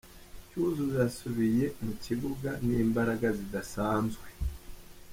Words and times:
Cyuzuzo 0.47 0.93
yasubiye 1.03 1.65
mu 1.83 1.93
kibuga 2.03 2.49
n’imbaraga 2.65 3.27
zidasanzwe. 3.37 4.27